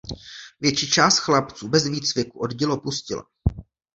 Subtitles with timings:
[0.61, 3.23] Větší část chlapců bez výcviku oddíl opustila.